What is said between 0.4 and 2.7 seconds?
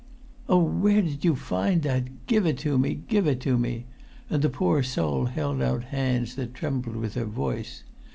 "Oh, where did you find that? Give it